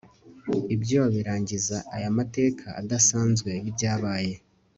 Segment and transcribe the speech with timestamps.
[0.75, 4.33] Ibyo birangiza aya mateka adasanzwe yibyabaye